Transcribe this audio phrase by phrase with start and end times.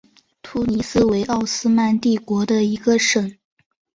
[0.41, 3.37] 突尼斯原为奥斯曼帝国的一个省。